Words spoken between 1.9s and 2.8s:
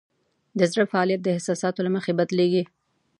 مخې بدلېږي.